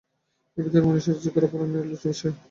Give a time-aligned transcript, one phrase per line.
[0.57, 2.33] এই ভিতরের মানুষই আজিকার অপরাহ্ণের আলোচ্য বিষয়।